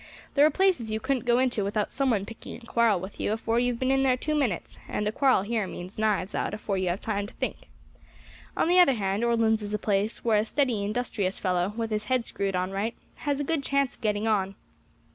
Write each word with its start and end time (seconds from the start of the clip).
"There 0.33 0.43
are 0.43 0.49
places 0.49 0.89
you 0.91 0.99
couldn't 0.99 1.25
go 1.27 1.37
into 1.37 1.63
without 1.63 1.91
some 1.91 2.09
one 2.09 2.25
picking 2.25 2.55
a 2.57 2.65
quarrel 2.65 2.99
with 2.99 3.19
you 3.19 3.33
afore 3.33 3.59
you 3.59 3.71
have 3.71 3.79
been 3.79 3.91
in 3.91 4.01
there 4.01 4.17
two 4.17 4.33
minutes, 4.33 4.79
and 4.87 5.07
a 5.07 5.11
quarrel 5.11 5.43
here 5.43 5.67
means 5.67 5.99
knives 5.99 6.33
out 6.33 6.55
afore 6.55 6.79
you 6.79 6.89
have 6.89 6.99
time 6.99 7.27
to 7.27 7.33
think. 7.35 7.67
On 8.57 8.67
the 8.67 8.79
other 8.79 8.93
hand, 8.95 9.23
Orleans 9.23 9.61
is 9.61 9.75
a 9.75 9.77
place 9.77 10.25
where 10.25 10.39
a 10.41 10.45
steady 10.45 10.81
industrious 10.83 11.37
fellow, 11.37 11.71
with 11.77 11.91
his 11.91 12.05
head 12.05 12.25
screwed 12.25 12.55
on 12.55 12.71
right, 12.71 12.95
has 13.17 13.39
a 13.39 13.43
good 13.43 13.61
chance 13.61 13.93
of 13.93 14.01
getting 14.01 14.27
on. 14.27 14.55